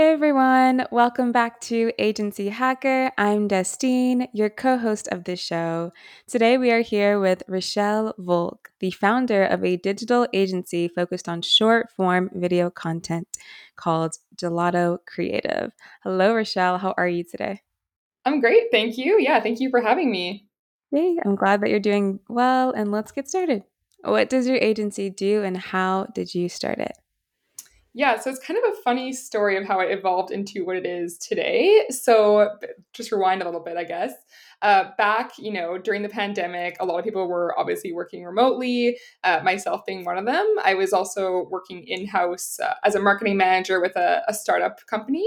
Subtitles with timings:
[0.00, 3.12] Hey everyone, welcome back to Agency Hacker.
[3.18, 5.92] I'm Destine, your co host of this show.
[6.26, 11.42] Today we are here with Richelle Volk, the founder of a digital agency focused on
[11.42, 13.28] short form video content
[13.76, 15.70] called Gelato Creative.
[16.02, 16.78] Hello, Richelle.
[16.78, 17.60] How are you today?
[18.24, 18.68] I'm great.
[18.72, 19.18] Thank you.
[19.20, 20.46] Yeah, thank you for having me.
[20.92, 23.64] Yay, I'm glad that you're doing well, and let's get started.
[24.02, 26.96] What does your agency do, and how did you start it?
[27.92, 30.86] Yeah, so it's kind of a funny story of how it evolved into what it
[30.86, 31.86] is today.
[31.90, 32.50] So
[32.92, 34.12] just rewind a little bit, I guess.
[34.62, 38.96] Uh, back, you know, during the pandemic, a lot of people were obviously working remotely,
[39.24, 40.46] uh, myself being one of them.
[40.62, 44.86] I was also working in house uh, as a marketing manager with a, a, startup
[44.86, 45.26] company.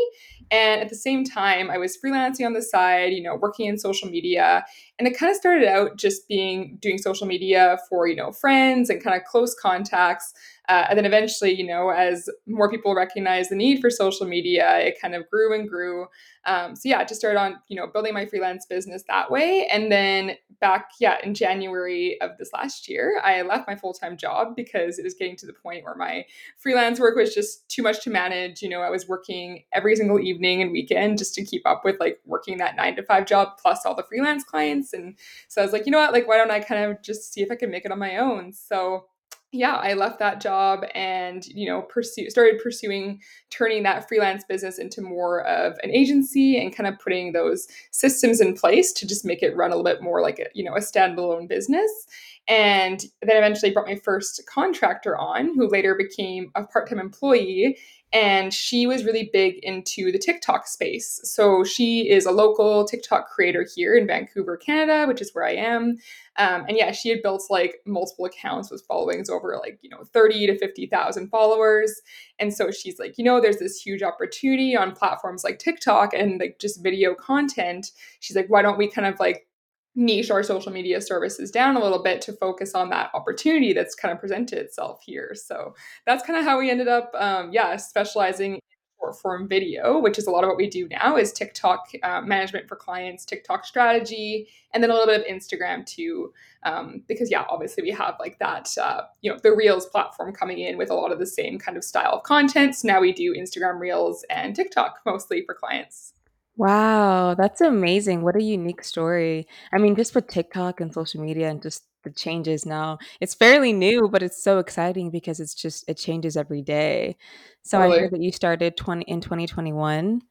[0.52, 3.78] And at the same time, I was freelancing on the side, you know, working in
[3.78, 4.66] social media.
[5.00, 8.90] And it kind of started out just being doing social media for, you know, friends
[8.90, 10.34] and kind of close contacts.
[10.70, 14.80] Uh, and then eventually, you know, as more people recognize the need for social media,
[14.80, 16.08] it kind of grew and grew.
[16.46, 19.68] Um, so yeah, I just started on, you know, building my freelance business that way.
[19.72, 24.16] And then back, yeah, in January of this last year, I left my full time
[24.16, 26.26] job because it was getting to the point where my
[26.57, 28.62] freelance work was just too much to manage.
[28.62, 31.99] You know, I was working every single evening and weekend just to keep up with
[31.99, 34.93] like working that nine to five job plus all the freelance clients.
[34.93, 35.15] And
[35.48, 37.41] so I was like, you know what, like, why don't I kind of just see
[37.41, 38.54] if I can make it on my own?
[38.54, 39.05] So
[39.54, 44.79] yeah, I left that job and you know pursue started pursuing turning that freelance business
[44.79, 49.23] into more of an agency and kind of putting those systems in place to just
[49.23, 52.07] make it run a little bit more like a you know a standalone business.
[52.48, 57.77] And then eventually brought my first contractor on, who later became a part time employee
[58.14, 61.20] and she was really big into the TikTok space.
[61.24, 65.56] So she is a local TikTok creator here in Vancouver, Canada, which is where I
[65.56, 65.97] am.
[66.38, 70.03] Um, and yeah, she had built like multiple accounts with followings over like, you know,
[70.14, 72.02] 30 to 50,000 followers.
[72.38, 76.40] And so she's like, you know, there's this huge opportunity on platforms like TikTok and
[76.40, 77.91] like just video content.
[78.19, 79.47] She's like, why don't we kind of like
[79.96, 83.95] niche our social media services down a little bit to focus on that opportunity that's
[83.95, 85.34] kind of presented itself here.
[85.35, 85.75] So
[86.06, 88.59] that's kind of how we ended up, um, yeah, specializing in
[89.00, 92.22] short form video, which is a lot of what we do now is TikTok uh,
[92.22, 96.34] management for clients, TikTok strategy, and then a little bit of Instagram too.
[96.63, 100.59] Um, because yeah, obviously we have like that, uh, you know, the Reels platform coming
[100.59, 102.75] in with a lot of the same kind of style of content.
[102.75, 106.13] So now we do Instagram Reels and TikTok mostly for clients.
[106.56, 108.22] Wow, that's amazing.
[108.22, 109.47] What a unique story.
[109.74, 113.74] I mean, just with TikTok and social media and just the changes now, it's fairly
[113.74, 117.18] new, but it's so exciting because it's just it changes every day.
[117.64, 118.00] So I Totally.
[118.00, 120.22] heard that you started 20 in 2021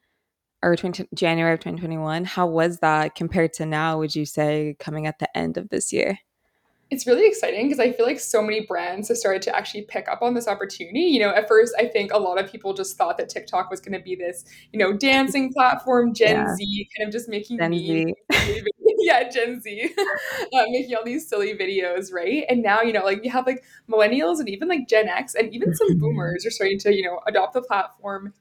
[0.63, 2.25] or 20, January of 2021.
[2.25, 5.93] How was that compared to now, would you say, coming at the end of this
[5.93, 6.19] year?
[6.93, 10.09] It's really exciting because I feel like so many brands have started to actually pick
[10.09, 11.01] up on this opportunity.
[11.01, 13.81] You know, at first, I think a lot of people just thought that TikTok was
[13.81, 14.45] going to be this,
[14.75, 18.13] you know, dancing platform, Gen Yeah, Z, kind of just making Gen memes.
[19.05, 22.45] Yeah, Gen Z, uh, making all these silly videos, right?
[22.49, 25.53] And now, you know, like you have like millennials and even like Gen X and
[25.53, 25.99] even some Mhm.
[25.99, 28.33] boomers are starting to, you know, adopt the platform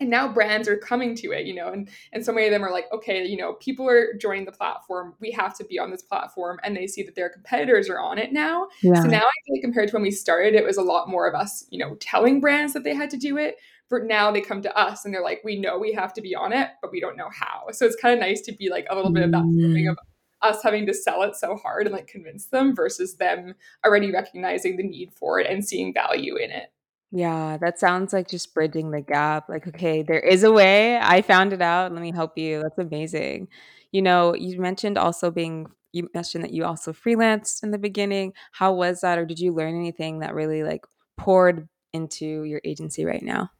[0.00, 2.64] and now brands are coming to it you know and and so many of them
[2.64, 5.90] are like okay you know people are joining the platform we have to be on
[5.90, 8.66] this platform and they see that their competitors are on it now.
[9.02, 11.28] So now i feel like compared to when we started it was a lot more
[11.28, 13.56] of us you know telling brands that they had to do it
[13.90, 16.34] but now they come to us and they're like we know we have to be
[16.34, 17.66] on it but we don't know how.
[17.72, 19.90] So it's kind of nice to be like a little bit of that feeling Mm.
[19.90, 19.98] of
[20.42, 24.76] us having to sell it so hard and like convince them versus them already recognizing
[24.76, 26.72] the need for it and seeing value in it
[27.12, 29.48] Yeah, that sounds like just bridging the gap.
[29.48, 30.96] Like, okay, there is a way.
[30.96, 31.92] I found it out.
[31.92, 32.62] Let me help you.
[32.62, 33.48] That's amazing.
[33.90, 38.32] You know, you mentioned also being, you mentioned that you also freelanced in the beginning.
[38.52, 39.18] How was that?
[39.18, 40.84] Or did you learn anything that really like
[41.16, 43.50] poured into your agency right now?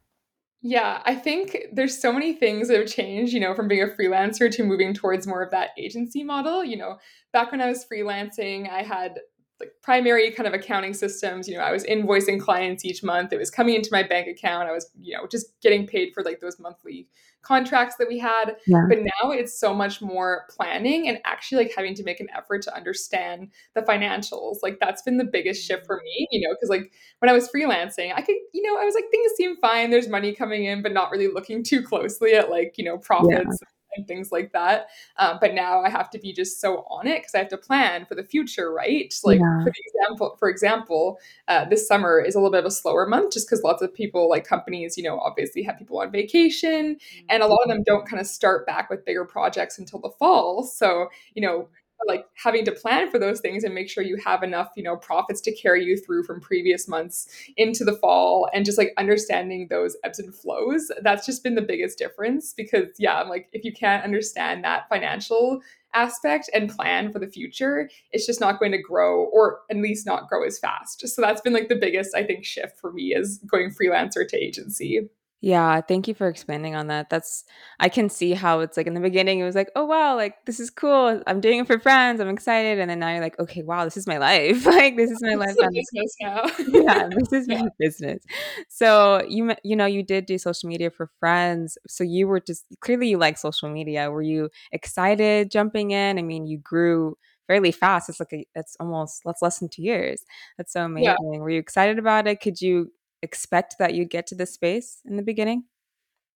[0.63, 3.87] Yeah, I think there's so many things that have changed, you know, from being a
[3.87, 6.63] freelancer to moving towards more of that agency model.
[6.63, 6.99] You know,
[7.33, 9.19] back when I was freelancing, I had
[9.61, 11.47] like primary kind of accounting systems.
[11.47, 13.31] You know, I was invoicing clients each month.
[13.31, 14.67] It was coming into my bank account.
[14.67, 17.07] I was, you know, just getting paid for like those monthly
[17.43, 18.55] contracts that we had.
[18.67, 18.85] Yeah.
[18.87, 22.61] But now it's so much more planning and actually like having to make an effort
[22.63, 24.57] to understand the financials.
[24.61, 27.49] Like that's been the biggest shift for me, you know, because like when I was
[27.49, 29.89] freelancing, I could, you know, I was like, things seem fine.
[29.89, 32.97] There's money coming in, but not really looking too closely at like, you know,
[33.61, 33.67] Yeah.
[33.95, 34.87] And things like that.
[35.17, 37.57] Um, but now I have to be just so on it because I have to
[37.57, 39.13] plan for the future, right?
[39.23, 39.71] Like for Yeah.
[39.71, 43.33] the example, for example, uh, this summer is a little bit of a slower month
[43.33, 46.97] just because lots of people, like companies, you know, obviously have people on vacation,
[47.29, 50.09] and a lot of them don't kind of start back with bigger projects until the
[50.19, 50.63] fall.
[50.63, 51.69] So, you know,
[52.07, 54.95] like having to plan for those things and make sure you have enough, you know,
[54.97, 57.27] profits to carry you through from previous months
[57.57, 60.91] into the fall and just like understanding those ebbs and flows.
[61.01, 64.89] That's just been the biggest difference because yeah, I'm like if you can't understand that
[64.89, 65.61] financial
[65.93, 70.05] aspect and plan for the future, it's just not going to grow or at least
[70.05, 71.07] not grow as fast.
[71.07, 74.37] So that's been like the biggest I think shift for me is going freelancer to
[74.37, 75.09] agency.
[75.43, 77.09] Yeah, thank you for expanding on that.
[77.09, 77.43] That's
[77.79, 80.45] I can see how it's like in the beginning it was like, "Oh wow, like
[80.45, 81.19] this is cool.
[81.25, 82.21] I'm doing it for friends.
[82.21, 84.65] I'm excited." And then now you're like, "Okay, wow, this is my life.
[84.67, 86.43] like this is my life." Business now.
[86.59, 87.61] yeah, this is yeah.
[87.63, 88.23] my business.
[88.69, 91.75] So you you know you did do social media for friends.
[91.87, 94.11] So you were just clearly you like social media.
[94.11, 96.19] Were you excited jumping in?
[96.19, 97.17] I mean, you grew
[97.47, 98.09] fairly fast.
[98.09, 100.23] It's like a, it's almost that's less than two years.
[100.57, 101.15] That's so Yeah.
[101.17, 101.39] amazing.
[101.39, 102.41] Were you excited about it?
[102.41, 102.91] Could you
[103.21, 105.65] expect that you'd get to this space in the beginning?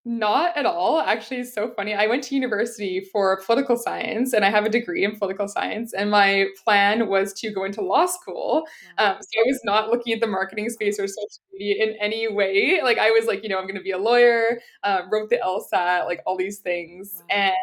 [0.08, 1.00] Not at all.
[1.00, 1.92] Actually, it's so funny.
[1.92, 5.92] I went to university for political science and I have a degree in political science.
[5.92, 8.68] And my plan was to go into law school.
[8.98, 12.32] Um, so I was not looking at the marketing space or social media in any
[12.32, 12.80] way.
[12.84, 15.40] Like, I was like, you know, I'm going to be a lawyer, uh, wrote the
[15.44, 17.14] LSAT, like all these things.
[17.16, 17.36] Wow.
[17.36, 17.54] And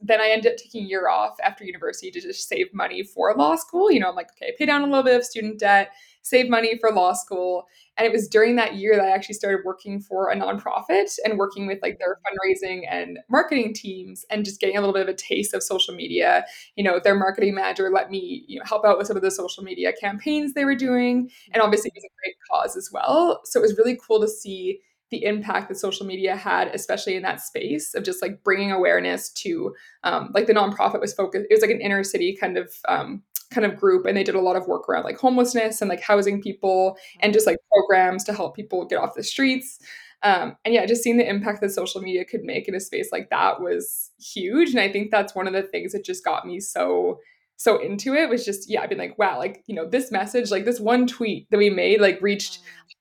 [0.00, 3.34] then I ended up taking a year off after university to just save money for
[3.36, 3.90] law school.
[3.90, 5.90] You know, I'm like, okay, pay down a little bit of student debt,
[6.22, 7.66] save money for law school.
[7.98, 11.36] And it was during that year that I actually started working for a nonprofit and
[11.36, 15.08] working with like their fundraising and marketing teams and just getting a little bit of
[15.08, 16.46] a taste of social media.
[16.76, 19.30] You know, their marketing manager let me, you know, help out with some of the
[19.30, 21.30] social media campaigns they were doing.
[21.52, 23.42] And obviously it was a great cause as well.
[23.44, 24.80] So it was really cool to see
[25.10, 29.30] the impact that social media had, especially in that space of just like bringing awareness
[29.30, 29.74] to,
[30.04, 31.46] um, like the nonprofit was focused.
[31.50, 34.34] It was like an inner city kind of um, kind of group and they did
[34.34, 38.24] a lot of work around like homelessness and like housing people and just like programs
[38.24, 39.80] to help people get off the streets
[40.22, 43.10] um, and yeah just seeing the impact that social media could make in a space
[43.10, 46.46] like that was huge and i think that's one of the things that just got
[46.46, 47.18] me so
[47.56, 50.50] so into it was just yeah i've been like wow like you know this message
[50.50, 52.60] like this one tweet that we made like reached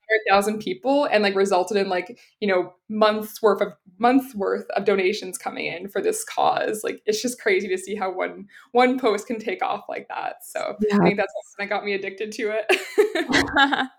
[0.09, 4.85] 100,000 people and like resulted in like you know months worth of months worth of
[4.85, 8.97] donations coming in for this cause like it's just crazy to see how one one
[8.99, 10.97] post can take off like that so Yeah.
[10.97, 12.65] i think that's what got me addicted to it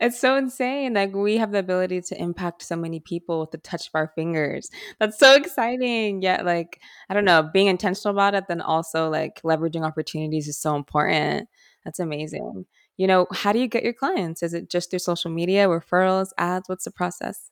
[0.00, 0.94] it's so insane.
[0.94, 4.12] Like we have the ability to impact so many people with the touch of our
[4.14, 4.70] fingers.
[4.98, 6.22] That's so exciting.
[6.22, 10.58] Yet, like I don't know, being intentional about it, then also like leveraging opportunities is
[10.58, 11.48] so important.
[11.84, 12.66] That's amazing.
[12.96, 14.42] You know, how do you get your clients?
[14.42, 16.68] Is it just through social media, referrals, ads?
[16.68, 17.50] What's the process?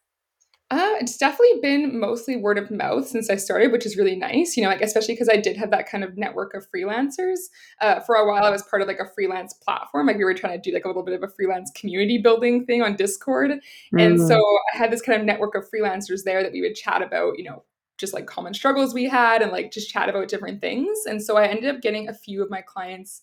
[0.71, 4.57] Uh, it's definitely been mostly word of mouth since I started, which is really nice.
[4.57, 7.37] You know, like especially because I did have that kind of network of freelancers.
[7.81, 10.07] Uh, for a while, I was part of like a freelance platform.
[10.07, 12.65] Like we were trying to do like a little bit of a freelance community building
[12.65, 13.53] thing on Discord,
[13.93, 14.59] and so Mm.
[14.73, 17.39] I had this kind of network of freelancers there that we would chat about.
[17.39, 17.65] You know,
[17.99, 20.99] just like common struggles we had, and like just chat about different things.
[21.07, 23.21] And so I ended up getting a few of my clients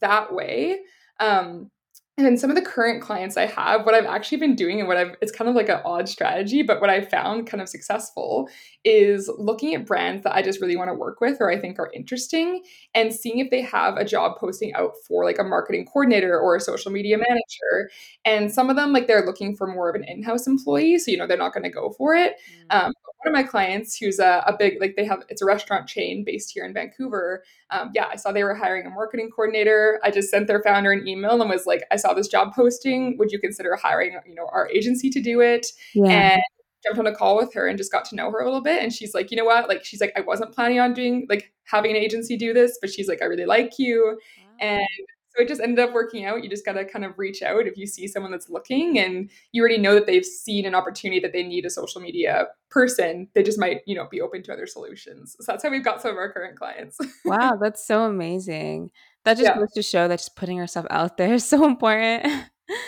[0.00, 0.80] that way.
[1.20, 1.70] Um,
[2.18, 4.86] and then some of the current clients I have, what I've actually been doing and
[4.86, 7.70] what I've, it's kind of like an odd strategy, but what I found kind of
[7.70, 8.50] successful
[8.84, 11.78] is looking at brands that I just really want to work with or I think
[11.78, 12.64] are interesting
[12.94, 16.54] and seeing if they have a job posting out for like a marketing coordinator or
[16.54, 17.90] a social media manager.
[18.26, 20.98] And some of them, like they're looking for more of an in house employee.
[20.98, 22.34] So, you know, they're not going to go for it.
[22.68, 22.92] Um,
[23.24, 26.24] one of my clients who's a, a big, like they have, it's a restaurant chain
[26.26, 27.42] based here in Vancouver
[27.72, 29.98] um, yeah, I saw they were hiring a marketing coordinator.
[30.04, 33.16] I just sent their founder an email and was like, I saw this job posting.
[33.18, 35.66] Would you consider hiring, you know, our agency to do it?
[35.94, 36.34] Yeah.
[36.34, 36.42] And
[36.82, 38.82] jumped on a call with her and just got to know her a little bit.
[38.82, 39.68] And she's like, you know what?
[39.68, 42.90] Like, she's like, I wasn't planning on doing like having an agency do this, but
[42.90, 44.18] she's like, I really like you.
[44.60, 44.86] And
[45.34, 46.44] so it just ended up working out.
[46.44, 49.30] You just got to kind of reach out if you see someone that's looking and
[49.52, 53.28] you already know that they've seen an opportunity that they need a social media person.
[53.34, 55.36] They just might, you know, be open to other solutions.
[55.40, 56.98] So that's how we've got some of our current clients.
[57.24, 58.90] Wow, that's so amazing.
[59.24, 59.56] That just yeah.
[59.56, 62.26] goes to show that just putting yourself out there is so important.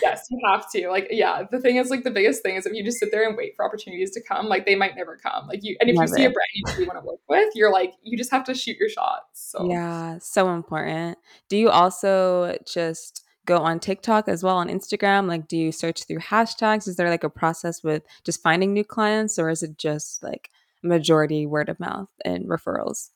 [0.02, 0.88] Yes, you have to.
[0.88, 3.28] Like, yeah, the thing is, like, the biggest thing is if you just sit there
[3.28, 5.46] and wait for opportunities to come, like, they might never come.
[5.46, 7.72] Like, you, and if you see a brand you really want to work with, you're
[7.72, 9.50] like, you just have to shoot your shots.
[9.50, 11.18] So, Yeah, so important.
[11.48, 15.28] Do you also just go on TikTok as well on Instagram?
[15.28, 16.88] Like, do you search through hashtags?
[16.88, 20.50] Is there like a process with just finding new clients, or is it just like
[20.82, 23.10] majority word of mouth and referrals?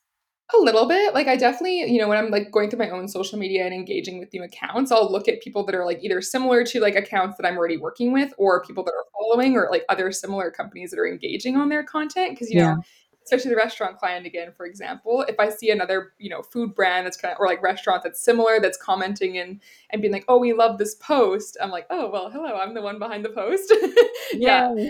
[0.57, 1.13] A little bit.
[1.13, 3.73] Like, I definitely, you know, when I'm like going through my own social media and
[3.73, 6.95] engaging with new accounts, I'll look at people that are like either similar to like
[6.95, 10.49] accounts that I'm already working with or people that are following or like other similar
[10.51, 12.37] companies that are engaging on their content.
[12.37, 12.75] Cause, you Yeah.
[12.75, 12.83] know,
[13.29, 17.05] especially the restaurant client again, for example, if I see another, you know, food brand
[17.05, 20.39] that's kind of or like restaurant that's similar that's commenting and and being like, oh,
[20.39, 23.71] we love this post, I'm like, oh well, hello, I'm the one behind the post.
[24.33, 24.67] yeah.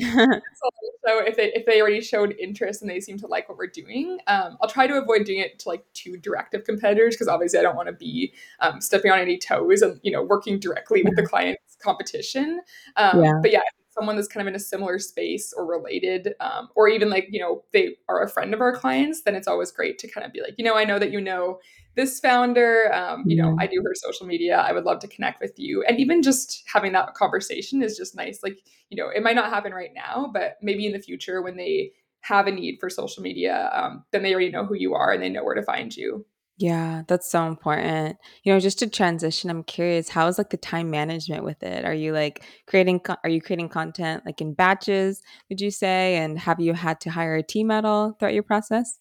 [1.06, 3.68] so if they if they already showed interest and they seem to like what we're
[3.68, 7.28] doing, um, I'll try to avoid doing it to like too direct of competitors because
[7.28, 10.60] obviously I don't want to be um, stepping on any toes and you know working
[10.60, 12.62] directly with the client's competition.
[12.96, 13.40] Um, yeah.
[13.42, 17.10] But yeah, someone that's kind of in a similar space or related, um, or even
[17.10, 20.08] like, you know, they are a friend of our clients, then it's always great to
[20.08, 21.60] kind of be like, you know, I know that you know
[21.96, 24.58] this founder, um, you know, I do her social media.
[24.58, 25.84] I would love to connect with you.
[25.84, 28.42] And even just having that conversation is just nice.
[28.42, 31.58] Like, you know, it might not happen right now, but maybe in the future when
[31.58, 31.92] they
[32.22, 35.22] have a need for social media, um, then they already know who you are and
[35.22, 36.26] they know where to find you.
[36.60, 38.18] Yeah, that's so important.
[38.44, 41.86] You know, just to transition, I'm curious, how is like the time management with it?
[41.86, 46.18] Are you like creating are you creating content like in batches, would you say?
[46.18, 49.00] And have you had to hire a team at all throughout your process?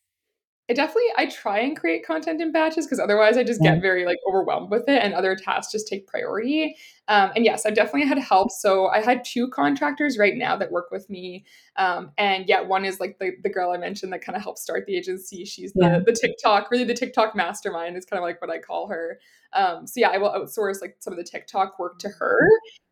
[0.71, 4.05] I definitely I try and create content in batches because otherwise I just get very
[4.05, 6.77] like overwhelmed with it and other tasks just take priority.
[7.09, 8.51] Um, and yes, I've definitely had help.
[8.51, 11.47] So I had two contractors right now that work with me.
[11.77, 14.59] Um, and yeah, one is like the, the girl I mentioned that kind of helped
[14.59, 15.45] start the agency.
[15.45, 15.99] She's the, yeah.
[16.05, 19.19] the TikTok, really the TikTok mastermind is kind of like what I call her.
[19.55, 22.41] Um, so yeah, I will outsource like some of the TikTok work to her.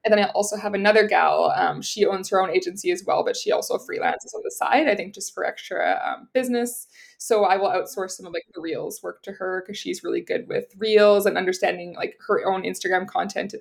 [0.04, 1.52] And then I also have another gal.
[1.56, 4.88] Um, she owns her own agency as well, but she also freelances on the side,
[4.88, 6.86] I think just for extra um, business.
[7.18, 10.20] So I will outsource some of like the reels work to her because she's really
[10.20, 13.54] good with reels and understanding like her own Instagram content.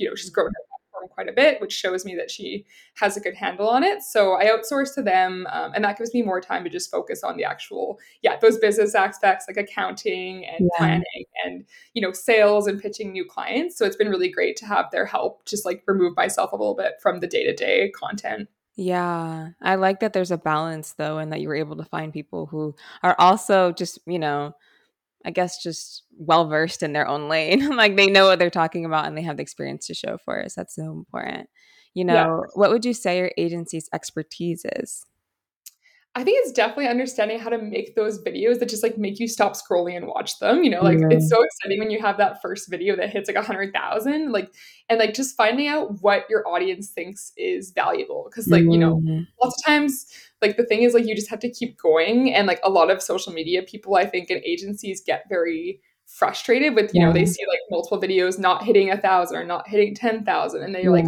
[0.00, 2.64] You know, she's grown her platform quite a bit, which shows me that she
[2.96, 4.02] has a good handle on it.
[4.02, 7.22] So I outsource to them, um, and that gives me more time to just focus
[7.22, 10.78] on the actual, yeah, those business aspects like accounting and yeah.
[10.78, 11.64] planning and
[11.94, 13.76] you know sales and pitching new clients.
[13.76, 16.74] So it's been really great to have their help, just like remove myself a little
[16.74, 18.48] bit from the day to day content.
[18.76, 22.12] Yeah, I like that there's a balance though, and that you were able to find
[22.12, 24.54] people who are also just, you know,
[25.24, 27.68] I guess just well versed in their own lane.
[27.76, 30.42] like they know what they're talking about and they have the experience to show for
[30.42, 30.54] us.
[30.54, 31.48] That's so important.
[31.94, 32.40] You know, yeah.
[32.54, 35.04] what would you say your agency's expertise is?
[36.16, 39.28] I think it's definitely understanding how to make those videos that just like make you
[39.28, 40.64] stop scrolling and watch them.
[40.64, 43.36] You know, like it's so exciting when you have that first video that hits like
[43.36, 44.52] a hundred thousand, like,
[44.88, 48.28] and like just finding out what your audience thinks is valuable.
[48.34, 48.70] Cause like, mm-hmm.
[48.72, 49.22] you know, mm-hmm.
[49.40, 50.06] lots of times,
[50.42, 52.34] like the thing is like you just have to keep going.
[52.34, 56.74] And like a lot of social media people, I think, and agencies get very frustrated
[56.74, 57.06] with, you yeah.
[57.06, 60.60] know, they see like multiple videos not hitting a thousand or not hitting 10,000.
[60.60, 60.90] And they're yeah.
[60.90, 61.06] like,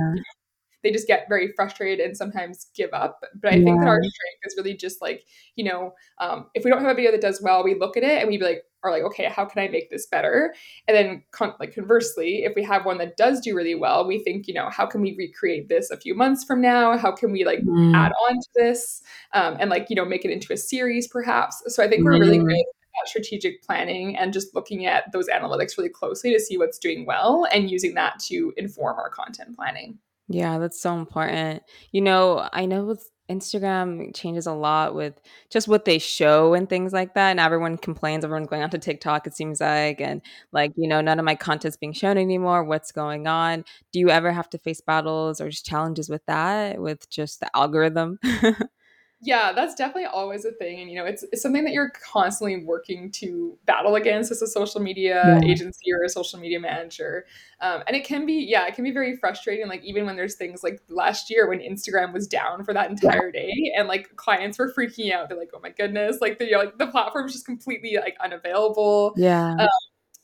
[0.83, 3.21] they just get very frustrated and sometimes give up.
[3.41, 3.65] But I yeah.
[3.65, 5.25] think that our strength is really just like,
[5.57, 8.03] you know, um, if we don't have a video that does well, we look at
[8.03, 10.55] it and we be like, are like, okay, how can I make this better?
[10.89, 14.19] And then, con- like conversely, if we have one that does do really well, we
[14.19, 16.97] think, you know, how can we recreate this a few months from now?
[16.99, 17.95] How can we like mm.
[17.95, 19.03] add on to this
[19.35, 21.63] um, and like, you know, make it into a series perhaps?
[21.69, 22.65] So I think we're really good
[23.03, 27.07] at strategic planning and just looking at those analytics really closely to see what's doing
[27.07, 29.99] well and using that to inform our content planning.
[30.29, 31.63] Yeah, that's so important.
[31.91, 35.15] You know, I know with Instagram changes a lot with
[35.51, 37.31] just what they show and things like that.
[37.31, 41.01] And everyone complains, everyone's going on to TikTok, it seems like, and like, you know,
[41.01, 42.65] none of my content's being shown anymore.
[42.65, 43.65] What's going on?
[43.93, 47.51] Do you ever have to face battles or just challenges with that, with just the
[47.57, 48.19] algorithm?
[49.25, 52.65] yeah that's definitely always a thing and you know it's, it's something that you're constantly
[52.65, 55.49] working to battle against as a social media yeah.
[55.49, 57.25] agency or a social media manager
[57.61, 60.35] um, and it can be yeah it can be very frustrating like even when there's
[60.35, 63.43] things like last year when instagram was down for that entire yeah.
[63.43, 66.53] day and like clients were freaking out they're like oh my goodness like the you
[66.53, 69.69] know, like the platform's just completely like unavailable yeah um,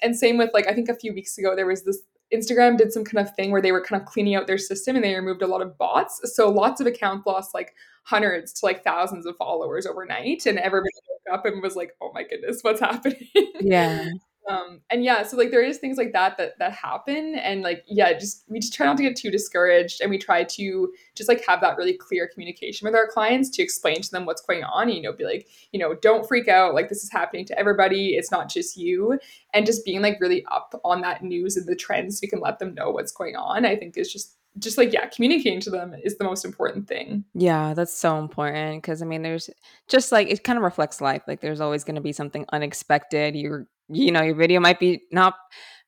[0.02, 2.00] and same with like i think a few weeks ago there was this
[2.34, 4.96] Instagram did some kind of thing where they were kind of cleaning out their system
[4.96, 6.20] and they removed a lot of bots.
[6.34, 10.46] So lots of accounts lost like hundreds to like thousands of followers overnight.
[10.46, 13.28] And everybody woke up and was like, oh my goodness, what's happening?
[13.60, 14.08] Yeah.
[14.48, 17.84] um, and yeah, so like there is things like that that that happen, and like
[17.86, 21.28] yeah, just we just try not to get too discouraged, and we try to just
[21.28, 24.64] like have that really clear communication with our clients to explain to them what's going
[24.64, 24.88] on.
[24.88, 28.14] You know, be like, you know, don't freak out, like this is happening to everybody.
[28.14, 29.18] It's not just you,
[29.52, 32.40] and just being like really up on that news and the trends, so we can
[32.40, 33.66] let them know what's going on.
[33.66, 37.24] I think is just just like yeah communicating to them is the most important thing
[37.34, 39.50] yeah that's so important because i mean there's
[39.88, 43.34] just like it kind of reflects life like there's always going to be something unexpected
[43.34, 45.34] you're you know your video might be not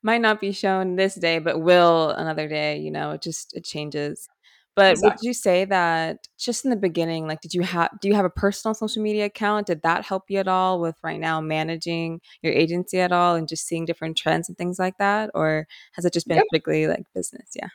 [0.03, 3.63] might not be shown this day but will another day you know it just it
[3.63, 4.27] changes
[4.75, 5.09] but exactly.
[5.09, 8.25] would you say that just in the beginning like did you have do you have
[8.25, 12.19] a personal social media account did that help you at all with right now managing
[12.41, 16.05] your agency at all and just seeing different trends and things like that or has
[16.05, 16.45] it just been yep.
[16.47, 17.69] strictly like business yeah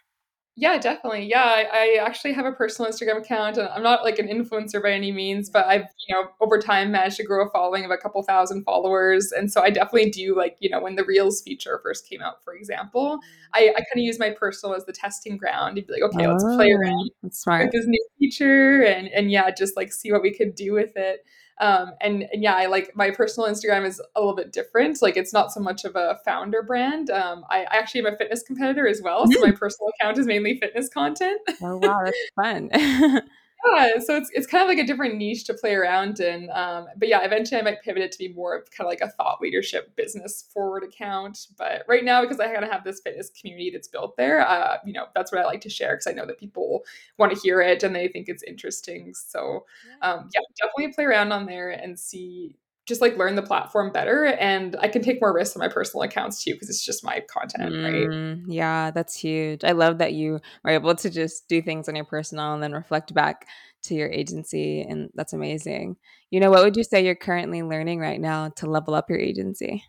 [0.58, 1.28] Yeah, definitely.
[1.28, 4.82] Yeah, I, I, actually have a personal Instagram account, and I'm not like an influencer
[4.82, 7.90] by any means, but I've you know over time managed to grow a following of
[7.90, 11.42] a couple thousand followers, and so I definitely do like you know when the Reels
[11.42, 13.18] feature first came out, for example,
[13.52, 15.76] I, I kind of use my personal as the testing ground.
[15.76, 19.30] You'd be like, okay, oh, let's play oh, around with this new feature, and and
[19.30, 21.20] yeah, just like see what we could do with it.
[21.58, 25.00] Um, and, and yeah, I like my personal Instagram is a little bit different.
[25.00, 27.10] Like it's not so much of a founder brand.
[27.10, 29.26] Um, I, I actually am a fitness competitor as well.
[29.30, 31.40] So my personal account is mainly fitness content.
[31.62, 32.70] oh wow, that's fun.
[33.74, 36.48] yeah, so it's it's kind of like a different niche to play around in.
[36.52, 39.00] Um, but yeah, eventually I might pivot it to be more of kind of like
[39.00, 41.46] a thought leadership business forward account.
[41.56, 44.78] But right now, because I kind of have this fitness community that's built there, uh,
[44.84, 46.84] you know, that's what I like to share because I know that people
[47.18, 49.14] want to hear it and they think it's interesting.
[49.14, 49.64] So
[50.02, 54.24] um, yeah, definitely play around on there and see just like learn the platform better
[54.24, 57.20] and i can take more risks on my personal accounts too because it's just my
[57.28, 59.64] content mm, right yeah that's huge.
[59.64, 62.72] I love that you are able to just do things on your personal and then
[62.72, 63.46] reflect back
[63.84, 65.96] to your agency and that's amazing.
[66.30, 69.18] You know what would you say you're currently learning right now to level up your
[69.18, 69.84] agency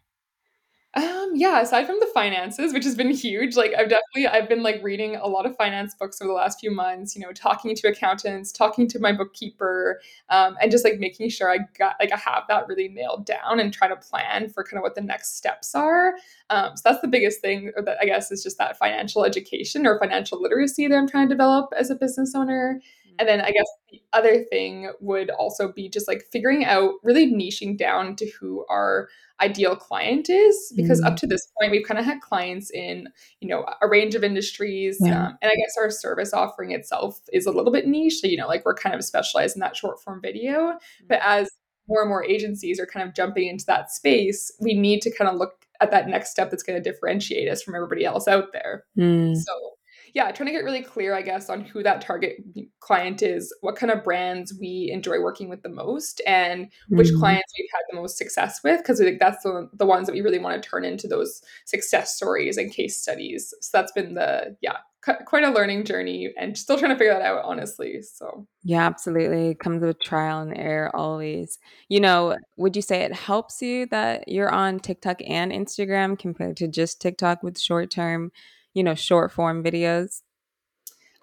[0.95, 4.63] um, yeah, aside from the finances, which has been huge, like I've definitely I've been
[4.63, 7.75] like reading a lot of finance books over the last few months, you know, talking
[7.75, 12.11] to accountants, talking to my bookkeeper, um, and just like making sure I got like
[12.11, 15.01] I have that really nailed down and try to plan for kind of what the
[15.01, 16.13] next steps are.
[16.49, 19.99] Um, so that's the biggest thing that I guess is just that financial education or
[19.99, 22.81] financial literacy that I'm trying to develop as a business owner.
[23.19, 27.31] And then I guess the other thing would also be just like figuring out really
[27.31, 29.09] niching down to who our
[29.39, 31.09] ideal client is because mm-hmm.
[31.09, 33.07] up to this point we've kind of had clients in
[33.39, 35.27] you know a range of industries yeah.
[35.27, 38.35] um, and i guess our service offering itself is a little bit niche so you
[38.35, 41.05] know like we're kind of specialized in that short form video mm-hmm.
[41.07, 41.51] but as
[41.87, 45.29] more and more agencies are kind of jumping into that space we need to kind
[45.29, 48.51] of look at that next step that's going to differentiate us from everybody else out
[48.53, 49.35] there mm.
[49.35, 49.76] so
[50.17, 52.37] yeah, trying to get really clear, I guess, on who that target
[52.79, 57.19] client is, what kind of brands we enjoy working with the most, and which mm-hmm.
[57.19, 60.13] clients we've had the most success with, because I think that's the, the ones that
[60.13, 63.53] we really want to turn into those success stories and case studies.
[63.61, 64.77] So that's been the, yeah,
[65.25, 69.51] quite a learning journey and still trying to figure that out honestly so yeah absolutely
[69.51, 73.85] it comes with trial and error always you know would you say it helps you
[73.85, 78.33] that you're on tiktok and instagram compared to just tiktok with short term
[78.77, 80.21] you know, short form videos?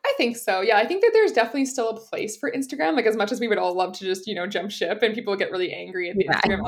[0.05, 0.61] I think so.
[0.61, 2.95] Yeah, I think that there's definitely still a place for Instagram.
[2.95, 5.15] Like as much as we would all love to just, you know, jump ship and
[5.15, 6.63] people get really angry at the yeah, Instagram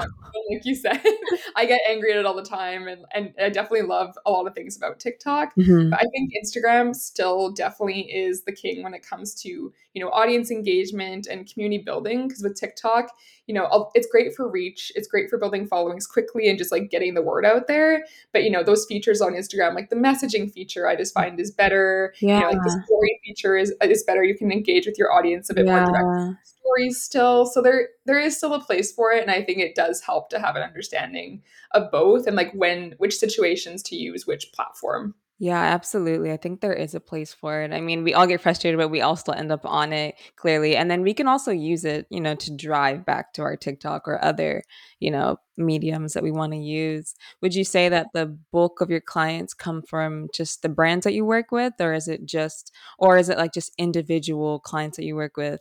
[0.50, 1.02] like you said.
[1.56, 4.46] I get angry at it all the time and, and I definitely love a lot
[4.46, 5.54] of things about TikTok.
[5.54, 5.90] Mm-hmm.
[5.90, 10.08] But I think Instagram still definitely is the king when it comes to, you know,
[10.10, 12.28] audience engagement and community building.
[12.28, 13.10] Because with TikTok,
[13.46, 14.90] you know, it's great for reach.
[14.96, 18.04] It's great for building followings quickly and just like getting the word out there.
[18.32, 21.50] But you know, those features on Instagram, like the messaging feature, I just find is
[21.50, 22.14] better.
[22.20, 22.36] Yeah.
[22.36, 24.22] You know, like the story feature is is better.
[24.22, 25.84] You can engage with your audience a bit yeah.
[25.84, 26.36] more directly.
[26.44, 29.74] Stories still, so there there is still a place for it, and I think it
[29.74, 34.26] does help to have an understanding of both and like when which situations to use
[34.26, 35.14] which platform.
[35.38, 36.32] Yeah, absolutely.
[36.32, 37.70] I think there is a place for it.
[37.70, 40.76] I mean, we all get frustrated, but we all still end up on it clearly.
[40.76, 44.08] And then we can also use it, you know, to drive back to our TikTok
[44.08, 44.62] or other,
[44.98, 47.14] you know, mediums that we want to use.
[47.42, 51.12] Would you say that the bulk of your clients come from just the brands that
[51.12, 55.04] you work with, or is it just, or is it like just individual clients that
[55.04, 55.60] you work with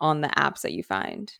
[0.00, 1.34] on the apps that you find?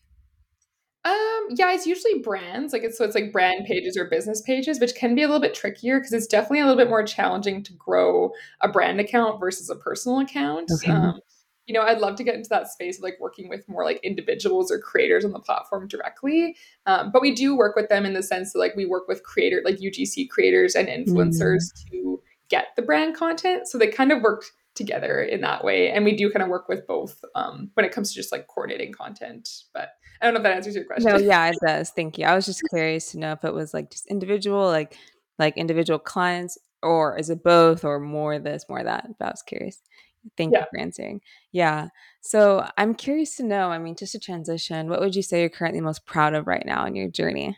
[1.05, 2.73] Um, yeah, it's usually brands.
[2.73, 5.41] Like it's so it's like brand pages or business pages, which can be a little
[5.41, 8.31] bit trickier because it's definitely a little bit more challenging to grow
[8.61, 10.69] a brand account versus a personal account.
[10.71, 10.91] Okay.
[10.91, 11.21] Um,
[11.67, 13.99] you know, I'd love to get into that space of like working with more like
[14.03, 16.57] individuals or creators on the platform directly.
[16.87, 19.23] Um, but we do work with them in the sense that like we work with
[19.23, 21.91] creator like UGC creators and influencers mm.
[21.91, 23.67] to get the brand content.
[23.67, 25.91] So they kind of work together in that way.
[25.91, 28.47] And we do kind of work with both um, when it comes to just like
[28.47, 29.49] coordinating content.
[29.73, 29.89] But
[30.21, 31.11] I don't know if that answers your question.
[31.11, 31.91] No, yeah, it does.
[31.91, 32.25] Thank you.
[32.25, 34.97] I was just curious to know if it was like just individual, like
[35.37, 39.07] like individual clients, or is it both, or more this, more that?
[39.17, 39.81] But I was curious.
[40.37, 40.59] Thank yeah.
[40.59, 41.21] you for answering.
[41.51, 41.89] Yeah.
[42.21, 43.69] So I'm curious to know.
[43.69, 46.65] I mean, just a transition, what would you say you're currently most proud of right
[46.65, 47.57] now in your journey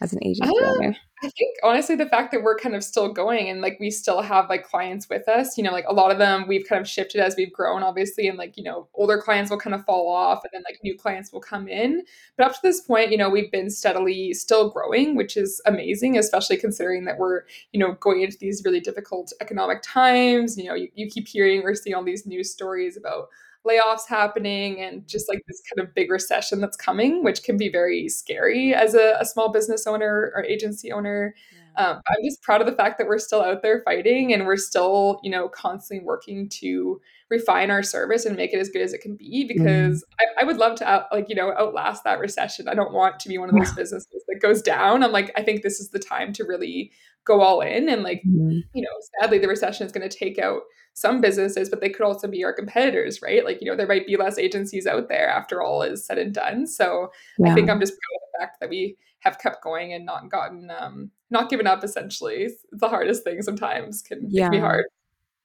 [0.00, 0.96] as an agency uh, owner?
[1.22, 4.20] I think honestly, the fact that we're kind of still going and like we still
[4.20, 6.88] have like clients with us, you know, like a lot of them we've kind of
[6.88, 10.08] shifted as we've grown, obviously, and like, you know, older clients will kind of fall
[10.12, 12.02] off and then like new clients will come in.
[12.36, 16.18] But up to this point, you know, we've been steadily still growing, which is amazing,
[16.18, 20.58] especially considering that we're, you know, going into these really difficult economic times.
[20.58, 23.28] You know, you, you keep hearing or seeing all these news stories about
[23.66, 27.70] layoffs happening and just like this kind of big recession that's coming, which can be
[27.70, 31.34] very scary as a, a small business owner or agency owner.
[31.76, 31.86] Yeah.
[31.86, 34.56] Um, I'm just proud of the fact that we're still out there fighting and we're
[34.56, 37.00] still, you know, constantly working to
[37.30, 39.48] refine our service and make it as good as it can be Mm.
[39.48, 42.92] because I, I would love to out, like you know outlast that recession i don't
[42.92, 45.80] want to be one of those businesses that goes down i'm like i think this
[45.80, 46.90] is the time to really
[47.24, 48.62] go all in and like Mhm.
[48.74, 52.04] you know sadly the recession is going to take out some businesses but they could
[52.04, 53.44] also be our competitors right?
[53.44, 56.32] Like you know there might be less agencies out there after all is said and
[56.34, 56.66] done.
[56.66, 57.10] So
[57.44, 60.30] i think i'm just proud of the fact that we have kept going and not
[60.30, 62.44] gotten um not given up essentially.
[62.44, 64.84] It's the hardest thing sometimes can can be hard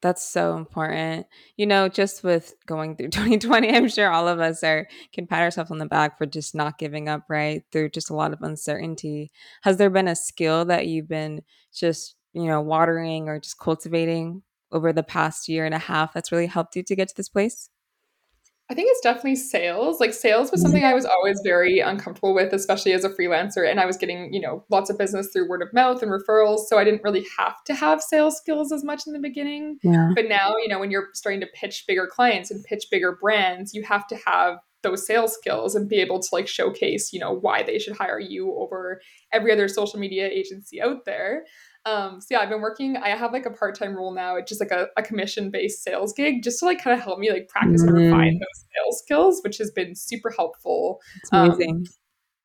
[0.02, 1.28] That's so important.
[1.58, 5.42] You know, just with going through 2020, I'm sure all of us are can pat
[5.42, 7.64] ourselves on the back for just not giving up, right?
[7.72, 9.32] Through just a lot of uncertainty.
[9.64, 11.42] Has there been a skill that you've been
[11.74, 16.32] just, you know, watering or just cultivating over the past year and a half that's
[16.32, 17.70] really helped you to get to this place?
[18.72, 20.00] I think it's definitely sales.
[20.00, 20.92] Like sales was something mm-hmm.
[20.92, 23.70] I was always very uncomfortable with, especially as a freelancer.
[23.70, 26.68] And I was getting, you know, lots of business through word of mouth and referrals.
[26.68, 29.80] So I didn't really have to have sales skills as much in the beginning.
[29.82, 30.12] Yeah.
[30.14, 33.74] But now, you know, when you're starting to pitch bigger clients and pitch bigger brands,
[33.74, 37.34] you have to have those sales skills and be able to like showcase, you know,
[37.34, 39.02] why they should hire you over
[39.34, 41.44] every other social media agency out there.
[41.90, 42.98] Um, so yeah, I've been working.
[42.98, 44.36] I have like a part time role now.
[44.36, 47.20] It's just like a, a commission based sales gig, just to like kind of help
[47.20, 51.02] me like practice and refine Mm, those sales skills, which has been super helpful.
[51.18, 51.88] it's Um, amazing.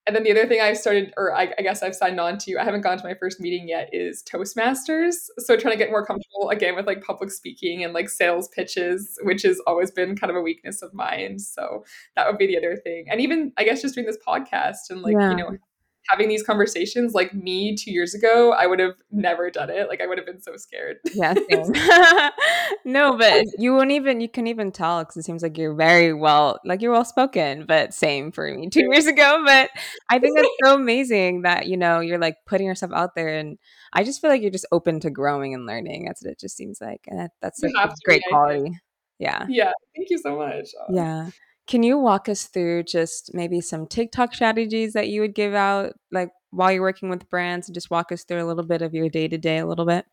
[0.07, 2.59] and then the other thing I've started, or I, I guess I've signed on to,
[2.59, 5.14] I haven't gone to my first meeting yet, is Toastmasters.
[5.38, 9.18] So trying to get more comfortable again with like public speaking and like sales pitches,
[9.22, 11.38] which has always been kind of a weakness of mine.
[11.38, 11.85] So
[12.16, 13.07] that would be the other thing.
[13.11, 15.57] And even I guess just doing this podcast and like, you know,
[16.09, 19.88] having these conversations, like me two years ago, I would have never done it.
[19.88, 20.99] Like I would have been so scared.
[21.14, 21.35] Yeah.
[22.87, 26.12] No, but you won't even you can even tell because it seems like you're very
[26.12, 29.71] well like, you're well spoken, but same for me 2 years ago, but
[30.11, 33.59] I think that's so amazing that, you know, you're, like, putting yourself out there, and
[33.95, 36.57] I just feel like you're just open to growing and learning, that's what it just
[36.57, 38.79] seems like, and that that's a have to be, great quality.
[39.19, 39.47] Yeah.
[39.49, 39.73] Yeah.
[39.97, 40.69] Thank you so much.
[40.90, 41.31] Yeah.
[41.68, 45.94] Can you walk us through just maybe some TikTok strategies that you would give out,
[46.12, 48.92] like, while you're working with brands, and just walk us through a little bit of
[48.94, 50.05] your day-to-day a little bit?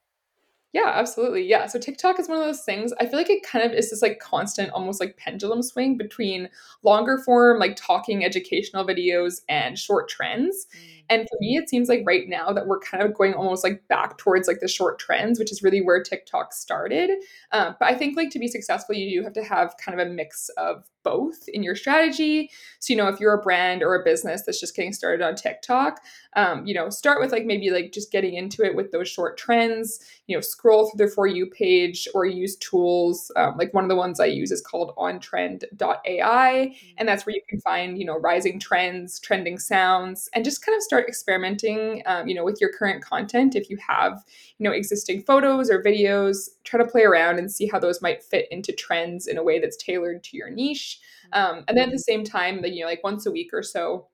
[0.73, 1.43] Yeah, absolutely.
[1.49, 1.65] Yeah.
[1.65, 2.93] So TikTok is one of those things.
[2.99, 6.47] I feel like it kind of is this like constant, almost like pendulum swing between
[6.81, 10.67] longer form, like talking educational videos and short trends.
[11.09, 13.85] And for me, it seems like right now that we're kind of going almost like
[13.89, 17.11] back towards like the short trends, which is really where TikTok started.
[17.51, 20.07] Um, but I think like to be successful, you do have to have kind of
[20.07, 22.49] a mix of both in your strategy.
[22.79, 25.35] So, you know, if you're a brand or a business that's just getting started on
[25.35, 25.99] TikTok,
[26.35, 29.37] um, you know, start with like maybe like just getting into it with those short
[29.37, 33.83] trends you know scroll through the for you page or use tools um, like one
[33.83, 38.05] of the ones i use is called ontrend.ai and that's where you can find you
[38.05, 42.59] know rising trends trending sounds and just kind of start experimenting um, you know with
[42.59, 43.55] your current content.
[43.55, 44.23] If you have
[44.57, 48.23] you know existing photos or videos try to play around and see how those might
[48.23, 50.99] fit into trends in a way that's tailored to your niche.
[51.33, 54.07] Um, and then at the same time you know like once a week or so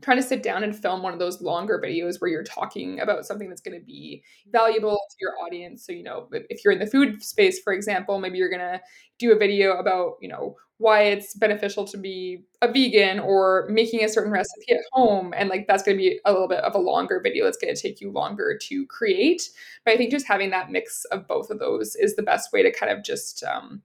[0.00, 3.24] trying to sit down and film one of those longer videos where you're talking about
[3.24, 5.86] something that's going to be valuable to your audience.
[5.86, 8.80] So, you know, if you're in the food space, for example, maybe you're going to
[9.18, 14.02] do a video about, you know, why it's beneficial to be a vegan or making
[14.02, 15.32] a certain recipe at home.
[15.36, 17.72] And like that's going to be a little bit of a longer video that's going
[17.72, 19.48] to take you longer to create.
[19.84, 22.64] But I think just having that mix of both of those is the best way
[22.64, 23.82] to kind of just um,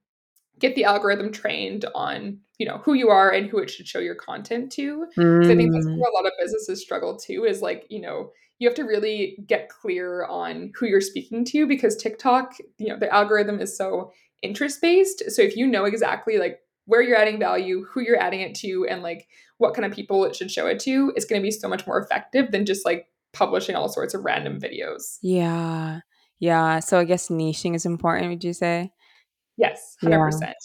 [0.57, 3.99] get the algorithm trained on you know who you are and who it should show
[3.99, 5.97] your content to because i think that's Mm.
[5.99, 9.37] where a lot of businesses struggle too is like you know you have to really
[9.45, 14.11] get clear on who you're speaking to because tiktok you know the algorithm is so
[14.41, 18.41] interest based so if you know exactly like where you're adding value who you're adding
[18.41, 21.41] it to and like what kind of people it should show it to it's going
[21.41, 25.17] to be so much more effective than just like publishing all sorts of random videos
[25.21, 25.99] Yeah.
[26.39, 28.91] Yeah, so I guess niching is important, would you say?
[29.57, 30.55] Yes, 100%.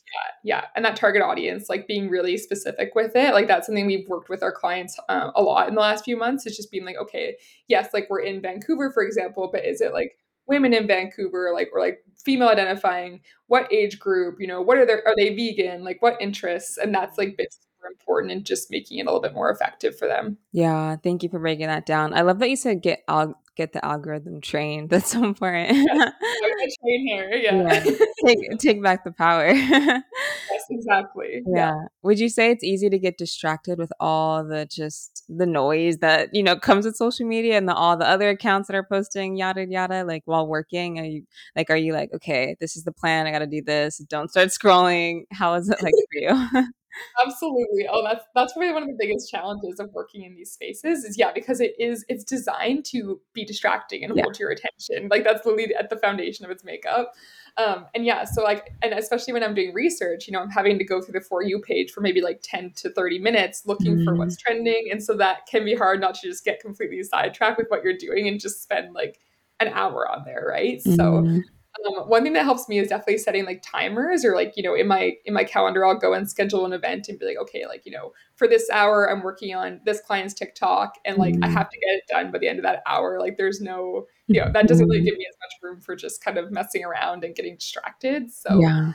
[0.44, 3.87] Yeah, yeah, and that target audience, like, being really specific with it, like, that's something
[3.87, 6.44] we've worked with our clients, uh, a lot in the last few months.
[6.46, 7.37] It's just being like, "Okay,
[7.68, 11.70] yes, like, we're in Vancouver, for example, but is it, like, women in Vancouver, like,
[11.72, 13.20] or, like, female identifying?
[13.46, 14.37] What age group?
[14.40, 15.85] You know, what are their are they vegan?
[15.85, 19.33] Like, what interests?" And that's, like, super important and just making it a little bit
[19.35, 20.37] more effective for them.
[20.52, 22.12] Yeah, thank you for breaking that down.
[22.14, 25.76] I love that you said get al get the algorithm trained, that's so important.
[25.76, 25.86] Yes,
[26.42, 27.84] like a train here, yeah.
[27.84, 27.94] Yeah,
[28.26, 29.52] take take back the power.
[30.50, 31.56] Yes, exactly, yeah.
[31.56, 31.84] Yeah.
[32.02, 36.34] Would you say it's easy to get distracted with all the just the noise that,
[36.34, 39.36] you know, comes with social media and the all the other accounts that are posting
[39.36, 40.98] yada yada, like, while working?
[40.98, 41.24] Are you
[41.56, 44.48] like, are you like, "Okay, this is the plan, I gotta do this, don't start
[44.48, 46.62] scrolling." How is it like for you?
[47.26, 47.87] Absolutely.
[47.90, 51.18] Oh, that's that's probably one of the biggest challenges of working in these spaces is
[51.18, 54.22] yeah, because it is it's designed to be distracting and Yeah.
[54.22, 55.09] hold your attention.
[55.11, 57.12] Like that's the lead at the foundation of its makeup.
[57.59, 60.78] Um, and yeah, so like, and especially when I'm doing research, you know, I'm having
[60.78, 63.98] to go through the for you page for maybe like 10 to 30 minutes looking
[63.98, 64.88] for Mm, what's trending.
[64.90, 67.96] And so that can be hard not to just get completely sidetracked with what you're
[67.98, 69.18] doing and just spend like
[69.61, 70.81] an hour on there, right?
[70.83, 71.42] So mm,
[71.87, 74.74] um, one thing that helps me is definitely setting like timers or like you know
[74.74, 77.66] in my in my calendar I'll go and schedule an event and be like okay
[77.66, 81.48] like you know for this hour I'm working on this client's TikTok and like I
[81.48, 84.06] mm, have to get it done by the end of that hour like there's no
[84.26, 85.06] you know that doesn't really mhm.
[85.06, 88.61] give me as much room for just kind of messing around and getting distracted so
[88.61, 88.92] Yeah.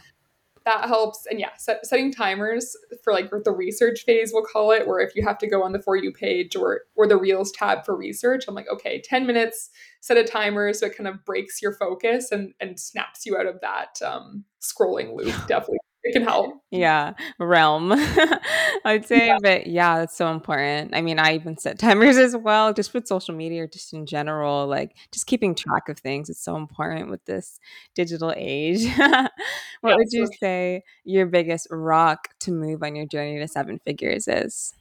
[0.68, 1.26] That helps.
[1.30, 5.16] And yeah set, setting timers for like the research phase we'll call it where if
[5.16, 7.96] you have to go on the for you page or or the reels tab for
[7.96, 9.70] research i'm like okay 10 minutes
[10.02, 13.46] set a timer so it kind of breaks your focus and and snaps you out
[13.46, 15.80] of that um scrolling loop definitely
[16.12, 17.94] can help Yeah, realm,
[18.86, 20.94] I'd say, yeah but yeah, that's so important.
[20.94, 24.06] I mean, I even set timers as well, just with social media or just in
[24.06, 27.60] general, like just keeping track of things It's so important with this
[27.96, 28.86] digital age.
[29.82, 33.80] What yeah would you say your biggest rock to move on your journey to seven
[33.86, 34.74] figures is?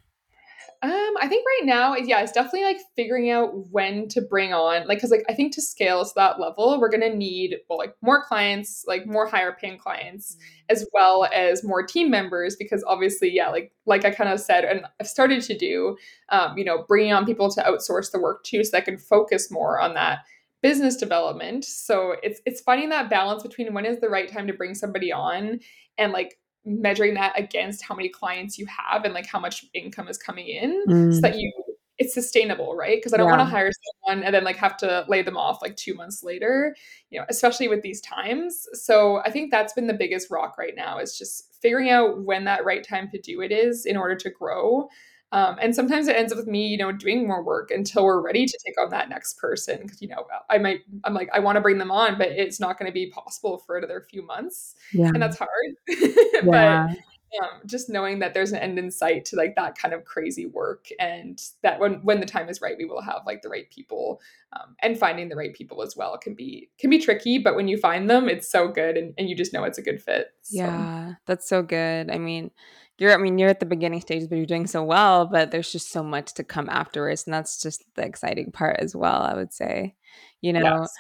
[0.86, 4.86] Um, I think right now, yeah, it's definitely like figuring out when to bring on,
[4.86, 7.96] like, because like I think to scale to that level, we're gonna need well, like
[8.02, 10.36] more clients, like more higher paying clients,
[10.68, 12.54] as well as more team members.
[12.54, 15.96] Because obviously, yeah, like like I kind of said, and I've started to do,
[16.28, 18.98] um, you know, bringing on people to outsource the work too, so that I can
[18.98, 20.20] focus more on that
[20.62, 21.64] business development.
[21.64, 25.12] So it's it's finding that balance between when is the right time to bring somebody
[25.12, 25.58] on
[25.98, 30.08] and like measuring that against how many clients you have and like how much income
[30.08, 31.52] is coming in so Mm, that you
[31.98, 32.98] it's sustainable, right?
[32.98, 33.70] Because I don't want to hire
[34.04, 36.76] someone and then like have to lay them off like 2 months later,
[37.10, 38.66] you know, especially with these times.
[38.74, 42.44] So I think that's been the biggest rock right now is just figuring out when
[42.44, 44.88] that right time to do it is in order to grow.
[45.32, 48.20] Um, and sometimes it ends up with me, you know, doing more work until we're
[48.20, 49.80] ready to take on that next person.
[49.82, 52.60] Because you know, I might, I'm like, I want to bring them on, but it's
[52.60, 55.50] not going to be possible for another few months, yeah, and that's hard.
[56.44, 56.96] but
[57.42, 60.46] um, just knowing that there's an end in sight to like that kind of crazy
[60.46, 63.68] work and that when when the time is right we will have like the right
[63.68, 64.20] people
[64.52, 67.66] um, and finding the right people as well can be can be tricky but when
[67.66, 70.28] you find them it's so good and, and you just know it's a good fit
[70.42, 70.96] so yeah.
[71.26, 72.10] That's so good.
[72.10, 72.50] I mean,
[72.98, 75.70] you're, I mean, you're at the beginning stages, but you're doing so well, but there's
[75.72, 77.24] just so much to come afterwards.
[77.26, 79.94] And that's just the exciting part as well, I would say.
[80.40, 80.90] You know, yes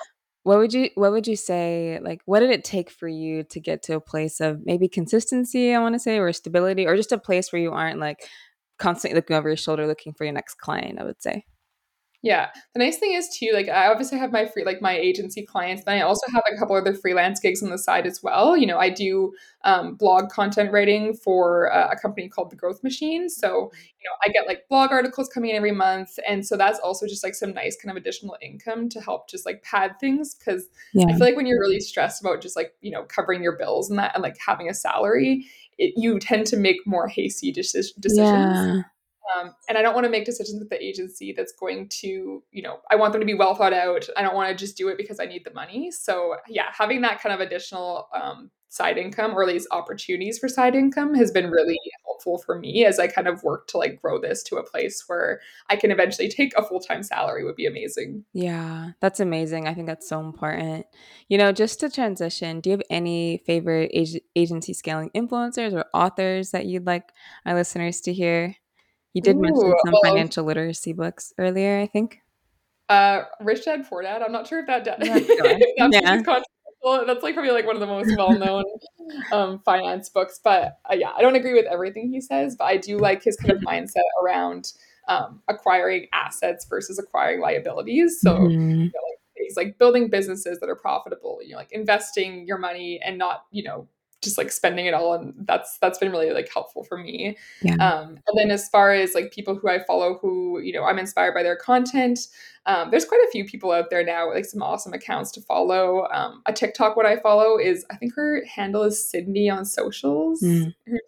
[0.44, 3.60] What would you what would you say like what did it take for you to
[3.60, 7.12] get to a place of maybe consistency, I want to say, or stability, or just
[7.12, 8.18] a place where you aren't like
[8.78, 11.44] constantly looking over your shoulder looking for your next client, I would say.
[12.26, 12.50] Yeah.
[12.74, 15.84] The nice thing is too, like I obviously have my free like my agency clients,
[15.86, 18.56] but I also have a couple other freelance gigs on the side as well.
[18.56, 22.82] You know, I do um, blog content writing for uh, a company called The Growth
[22.82, 23.28] Machine.
[23.28, 26.18] So, you know, I get like blog articles coming in every month.
[26.28, 29.46] And so that's also just like some nice kind of additional income to help just
[29.46, 30.34] like pad things.
[30.44, 30.68] Cause
[31.08, 33.88] I feel like when you're really stressed about just like, you know, covering your bills
[33.88, 35.46] and that and like having a salary,
[35.78, 38.82] it, you tend to make more hasty deci- decisions Yeah.
[39.34, 42.62] Um, and I don't want to make decisions with the agency that's going to, you
[42.62, 44.06] know, I want them to be well thought out.
[44.16, 45.90] I don't want to just do it because I need the money.
[45.90, 50.74] So, yeah, having that kind of additional um, side income or these opportunities for side
[50.74, 54.20] income has been really helpful for me as I kind of work to like grow
[54.20, 57.66] this to a place where I can eventually take a full time salary would be
[57.66, 58.24] amazing.
[58.32, 58.90] Yeah.
[59.00, 59.66] That's amazing.
[59.66, 60.86] I think that's so important.
[61.28, 65.86] You know, just to transition, do you have any favorite ag- agency scaling influencers or
[65.94, 67.12] authors that you'd like
[67.44, 68.56] our listeners to hear?
[69.16, 72.20] You did Ooh, mention some well, financial literacy books earlier, I think.
[72.90, 74.20] Uh, Rich Dad Poor Dad.
[74.20, 75.26] I'm not sure if that da- Yeah, sure.
[75.58, 76.22] if that book Yeah.
[76.22, 77.06] controversial.
[77.06, 78.64] That's like probably like one of the most well known
[79.32, 80.38] um, finance books.
[80.44, 83.38] But uh, yeah, I don't agree with everything he says, but I do like his
[83.38, 84.74] kind of mindset around
[85.08, 88.20] um, acquiring assets versus acquiring liabilities.
[88.20, 88.50] So Mhm.
[88.52, 91.38] you know, like he's like building businesses that are profitable.
[91.42, 93.88] You know, like investing your money and not you know
[94.26, 97.76] just like spending it all and that's that's been really like helpful for me Yeah.
[97.76, 100.98] um, and then as far as like people who I follow who, you know, I'm
[100.98, 102.18] inspired by their content,
[102.66, 106.06] um, there's quite a few people out there now, like some awesome accounts to follow.
[106.12, 110.42] Um, a TikTok what I follow is I think her handle is Sydney on socials.
[110.42, 110.74] Mm.
[110.86, 111.00] Her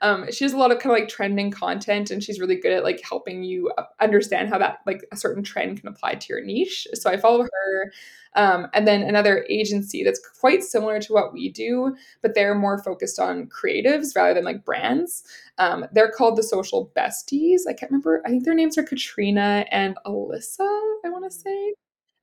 [0.00, 2.72] Um, she has a lot of kind of like trending content, and she's really good
[2.72, 6.26] at like helping you uh, understand how that like a certain trend can apply to
[6.32, 6.86] your niche.
[6.94, 7.92] So I follow her.
[8.36, 12.82] Um, and then another agency that's quite similar to what we do, but they're more
[12.82, 15.22] focused on creatives rather than like brands.
[15.58, 17.60] Um, they're called the Social Besties.
[17.68, 18.22] I can't remember.
[18.26, 20.68] I think their names are Katrina and Alyssa.
[21.04, 21.74] I want to say.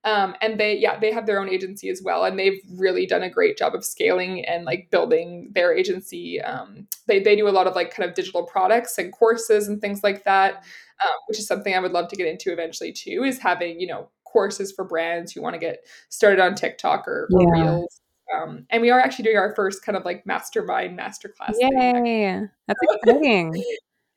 [0.03, 3.21] Um, and they, yeah, they have their own agency as well, and they've really done
[3.21, 6.41] a great job of scaling and like building their agency.
[6.41, 9.79] Um, they they do a lot of like kind of digital products and courses and
[9.79, 10.55] things like that,
[11.03, 13.23] um, which is something I would love to get into eventually too.
[13.23, 17.27] Is having you know courses for brands who want to get started on TikTok or,
[17.33, 17.63] or yeah.
[17.63, 18.01] Reels.
[18.35, 21.53] Um, and we are actually doing our first kind of like mastermind masterclass.
[21.59, 22.47] Yay!
[22.67, 23.53] That's exciting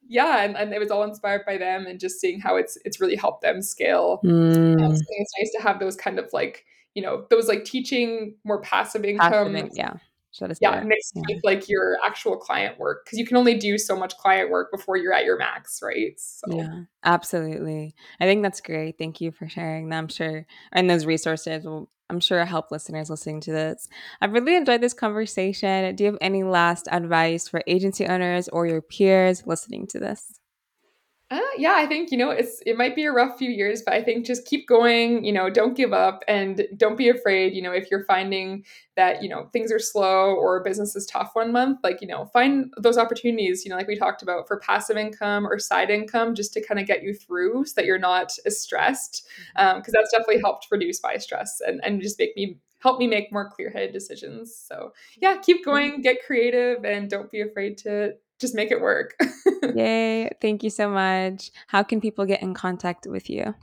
[0.09, 3.01] yeah, and, and it was all inspired by them and just seeing how it's it's
[3.01, 4.21] really helped them scale.
[4.25, 4.83] Mm.
[4.83, 6.64] Um, so it's nice to have those kind of like
[6.95, 9.53] you know those like teaching more passive income.
[9.55, 9.95] Passive, yeah.
[10.61, 11.23] Yeah, mixed yeah.
[11.29, 14.70] with like your actual client work because you can only do so much client work
[14.73, 16.18] before you're at your max, right?
[16.18, 16.57] So.
[16.57, 17.94] Yeah, absolutely.
[18.20, 18.99] I think that's great.
[18.99, 19.99] Thank you for sharing that.
[19.99, 23.88] I'm sure, and those resources will I'm sure help listeners listening to this.
[24.20, 25.94] I've really enjoyed this conversation.
[25.97, 30.38] Do you have any last advice for agency owners or your peers listening to this?
[31.31, 33.95] Uh, yeah, I think you know it's it might be a rough few years, but
[33.95, 35.25] I think just keep going.
[35.25, 37.55] You know, don't give up and don't be afraid.
[37.55, 38.65] You know, if you're finding
[38.97, 42.27] that you know things are slow or business is tough one month, like you know,
[42.27, 43.65] find those opportunities.
[43.65, 46.79] You know, like we talked about for passive income or side income, just to kind
[46.79, 49.27] of get you through, so that you're not as stressed.
[49.55, 49.77] Because mm-hmm.
[49.77, 53.33] um, that's definitely helped reduce my stress and and just make me help me make
[53.33, 54.55] more clear-headed decisions.
[54.55, 55.71] So yeah, keep mm-hmm.
[55.71, 59.14] going, get creative, and don't be afraid to just make it work.
[59.75, 60.31] Yay.
[60.40, 61.51] Thank you so much.
[61.68, 63.55] How can people get in contact with you?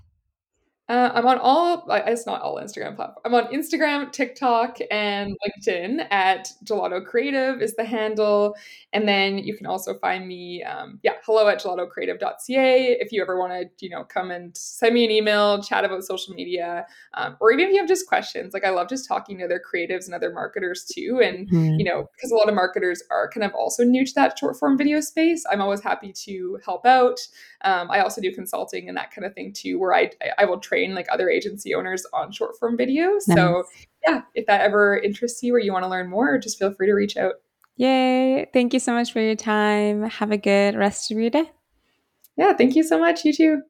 [0.91, 3.21] Uh, I'm on all, it's not all Instagram platforms.
[3.23, 8.58] I'm on Instagram, TikTok, and LinkedIn at Gelato Creative is the handle.
[8.91, 13.39] And then you can also find me, um, yeah, hello at gelatocreative.ca if you ever
[13.39, 17.38] want to, you know, come and send me an email, chat about social media, um,
[17.39, 18.54] or even if you have just questions.
[18.54, 21.21] Like I love just talking to other creatives and other marketers too.
[21.23, 21.80] And, mm-hmm.
[21.80, 24.58] you know, because a lot of marketers are kind of also new to that short
[24.58, 27.17] form video space, I'm always happy to help out.
[27.63, 30.60] Um, I also do consulting and that kind of thing too, where I, I will
[30.81, 33.11] train like other agency owners on short form video.
[33.11, 33.25] Nice.
[33.25, 33.63] So
[34.05, 36.87] yeah, if that ever interests you or you want to learn more, just feel free
[36.87, 37.35] to reach out.
[37.77, 38.49] Yay.
[38.53, 40.03] Thank you so much for your time.
[40.03, 41.49] Have a good rest of your day.
[42.37, 43.25] Yeah, thank you so much.
[43.25, 43.61] You too.